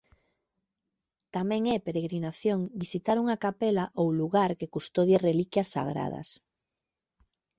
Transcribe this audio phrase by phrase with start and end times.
[1.35, 6.27] Tamén é peregrinación visitar unha capela ou lugar que custodie reliquias sagradas.